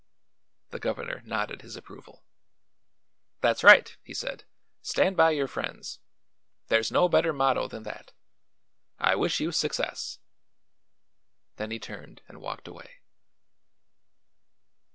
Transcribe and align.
The 0.71 0.79
governor 0.79 1.21
nodded 1.25 1.61
his 1.61 1.75
approval. 1.75 2.23
"That's 3.41 3.63
right," 3.63 3.95
he 4.01 4.15
said. 4.15 4.45
"Stand 4.81 5.15
by 5.15 5.29
your 5.29 5.47
friends. 5.47 5.99
There's 6.69 6.91
no 6.91 7.07
better 7.07 7.31
motto 7.31 7.67
than 7.67 7.83
that. 7.83 8.11
I 8.97 9.13
wish 9.15 9.39
you 9.39 9.51
success." 9.51 10.17
Then 11.57 11.69
he 11.69 11.77
turned 11.77 12.23
and 12.27 12.41
walked 12.41 12.67
away. 12.67 13.01